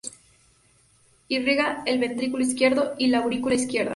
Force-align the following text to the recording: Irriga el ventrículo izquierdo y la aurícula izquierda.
Irriga 1.29 1.83
el 1.85 1.99
ventrículo 1.99 2.43
izquierdo 2.43 2.95
y 2.97 3.05
la 3.09 3.19
aurícula 3.19 3.53
izquierda. 3.53 3.89